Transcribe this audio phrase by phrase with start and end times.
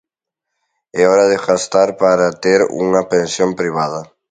[1.01, 4.01] É hora de gastar para ter unha pensión privada.